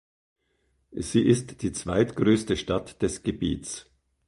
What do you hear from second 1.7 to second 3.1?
zweitgrößte Stadt